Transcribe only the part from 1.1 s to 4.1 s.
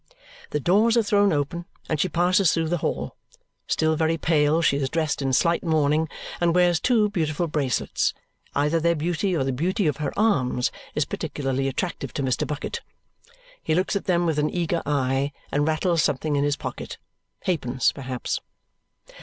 open, and she passes through the hall. Still